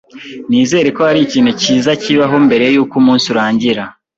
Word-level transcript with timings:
Nizere 0.49 0.87
ko 0.95 0.99
hari 1.07 1.19
ikintu 1.23 1.51
cyiza 1.61 1.91
kibaho 2.03 2.35
mbere 2.45 2.65
yuko 2.73 2.93
umunsi 3.01 3.25
urangira. 3.33 3.83